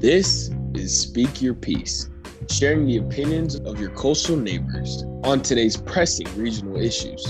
[0.00, 2.08] This is Speak Your Piece,
[2.48, 7.22] sharing the opinions of your coastal neighbors on today's pressing regional issues.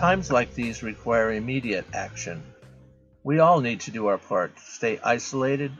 [0.00, 2.42] Times like these require immediate action.
[3.22, 5.70] We all need to do our part to stay isolated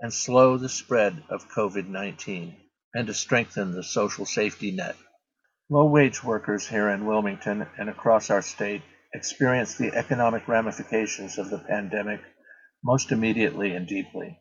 [0.00, 2.54] and slow the spread of COVID 19
[2.94, 4.94] and to strengthen the social safety net.
[5.72, 8.82] Low wage workers here in Wilmington and across our state
[9.14, 12.20] experience the economic ramifications of the pandemic
[12.82, 14.40] most immediately and deeply.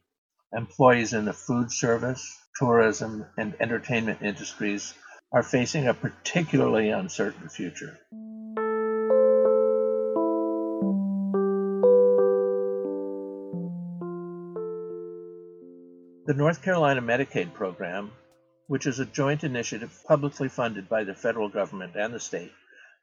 [0.51, 4.95] Employees in the food service, tourism, and entertainment industries
[5.31, 7.95] are facing a particularly uncertain future.
[16.25, 18.13] The North Carolina Medicaid program,
[18.69, 22.51] which is a joint initiative publicly funded by the federal government and the state,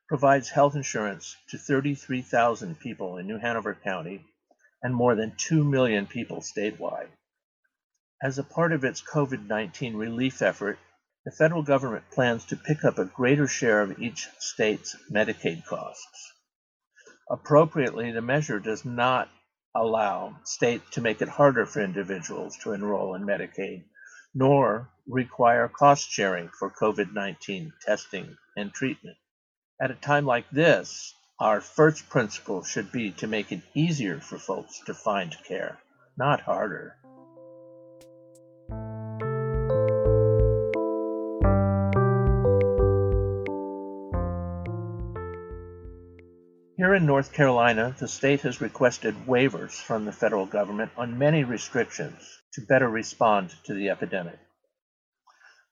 [0.09, 4.25] provides health insurance to 33,000 people in New Hanover County
[4.81, 7.09] and more than 2 million people statewide.
[8.23, 10.79] As a part of its COVID 19 relief effort,
[11.25, 16.33] the federal government plans to pick up a greater share of each state's Medicaid costs.
[17.29, 19.29] Appropriately, the measure does not
[19.75, 23.83] allow states to make it harder for individuals to enroll in Medicaid,
[24.33, 29.17] nor require cost sharing for COVID 19 testing and treatment.
[29.81, 34.39] At a time like this, our first principle should be to make it easier for
[34.39, 35.79] folks to find care,
[36.17, 36.97] not harder.
[46.79, 51.43] Here in North Carolina, the state has requested waivers from the federal government on many
[51.43, 54.39] restrictions to better respond to the epidemic.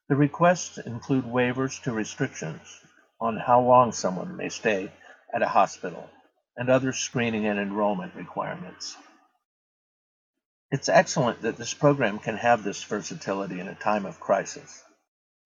[0.08, 2.80] The requests include waivers to restrictions
[3.20, 4.92] on how long someone may stay
[5.32, 6.10] at a hospital
[6.56, 8.96] and other screening and enrollment requirements.
[10.70, 14.82] It's excellent that this program can have this versatility in a time of crisis.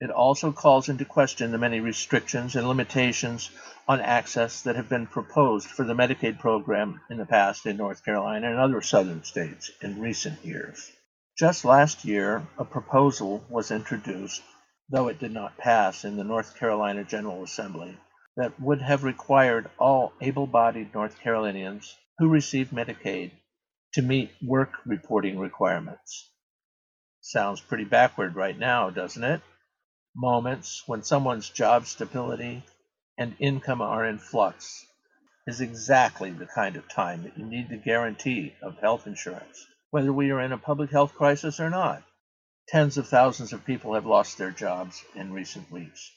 [0.00, 3.50] It also calls into question the many restrictions and limitations
[3.86, 8.04] on access that have been proposed for the Medicaid program in the past in North
[8.04, 10.90] Carolina and other southern states in recent years.
[11.38, 14.42] Just last year, a proposal was introduced,
[14.88, 17.96] though it did not pass in the North Carolina General Assembly,
[18.36, 23.32] that would have required all able bodied North Carolinians who receive Medicaid
[23.94, 26.30] to meet work reporting requirements.
[27.20, 29.40] Sounds pretty backward right now, doesn't it?
[30.18, 32.64] moments when someone's job stability
[33.16, 34.84] and income are in flux
[35.46, 40.12] is exactly the kind of time that you need the guarantee of health insurance, whether
[40.12, 42.02] we are in a public health crisis or not.
[42.68, 46.10] Tens of thousands of people have lost their jobs in recent weeks,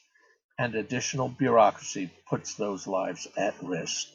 [0.58, 4.08] and additional bureaucracy puts those lives at risk.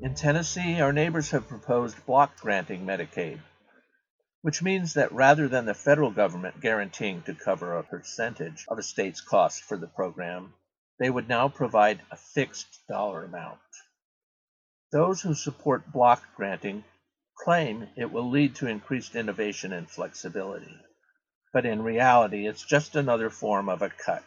[0.00, 3.40] In Tennessee, our neighbors have proposed block granting Medicaid,
[4.40, 8.82] which means that rather than the federal government guaranteeing to cover a percentage of a
[8.82, 10.54] state's cost for the program,
[10.98, 13.58] they would now provide a fixed dollar amount.
[14.92, 16.84] Those who support block granting
[17.36, 20.80] claim it will lead to increased innovation and flexibility.
[21.52, 24.24] But in reality, it's just another form of a cut.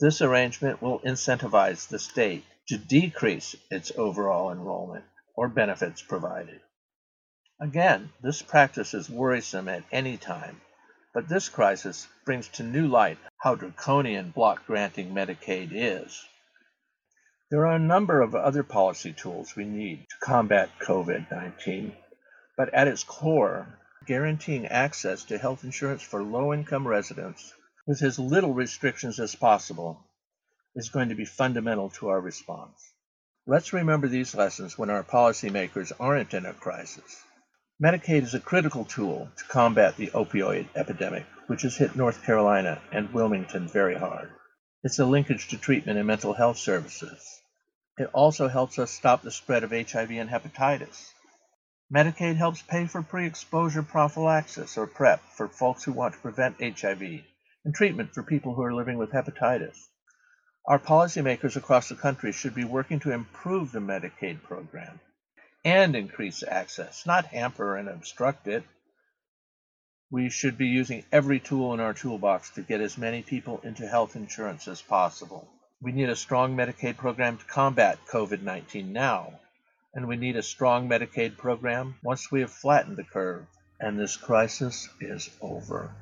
[0.00, 5.04] This arrangement will incentivize the state to decrease its overall enrollment
[5.36, 6.60] or benefits provided.
[7.60, 10.60] Again, this practice is worrisome at any time,
[11.14, 16.24] but this crisis brings to new light how draconian block granting Medicaid is.
[17.50, 21.94] There are a number of other policy tools we need to combat COVID 19,
[22.56, 27.52] but at its core, guaranteeing access to health insurance for low income residents
[27.86, 30.02] with as little restrictions as possible
[30.74, 32.92] is going to be fundamental to our response.
[33.46, 37.22] Let's remember these lessons when our policymakers aren't in a crisis.
[37.82, 42.80] Medicaid is a critical tool to combat the opioid epidemic, which has hit North Carolina
[42.92, 44.30] and Wilmington very hard.
[44.84, 47.42] It's a linkage to treatment and mental health services.
[47.98, 51.12] It also helps us stop the spread of HIV and hepatitis.
[51.92, 56.62] Medicaid helps pay for pre exposure prophylaxis, or PrEP, for folks who want to prevent
[56.62, 57.02] HIV,
[57.64, 59.88] and treatment for people who are living with hepatitis.
[60.66, 65.00] Our policymakers across the country should be working to improve the Medicaid program
[65.64, 68.64] and increase access, not hamper and obstruct it.
[70.10, 73.86] We should be using every tool in our toolbox to get as many people into
[73.86, 75.48] health insurance as possible.
[75.80, 79.40] We need a strong Medicaid program to combat COVID 19 now,
[79.94, 83.46] and we need a strong Medicaid program once we have flattened the curve
[83.82, 85.92] and this crisis is over.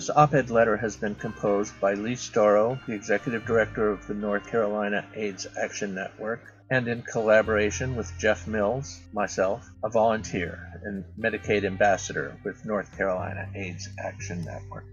[0.00, 4.46] This op-ed letter has been composed by Lee Storrow, the Executive Director of the North
[4.46, 11.64] Carolina AIDS Action Network, and in collaboration with Jeff Mills, myself, a volunteer and Medicaid
[11.64, 14.86] ambassador with North Carolina AIDS Action Network.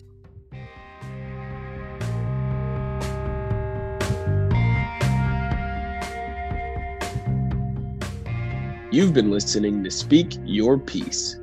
[8.91, 11.37] You've been listening to Speak Your Piece.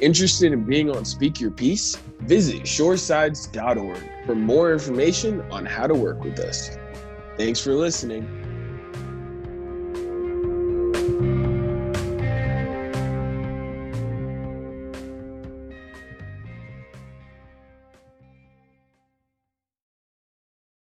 [0.00, 1.96] Interested in being on Speak Your Piece?
[2.20, 6.78] Visit shoresides.org for more information on how to work with us.
[7.36, 8.39] Thanks for listening.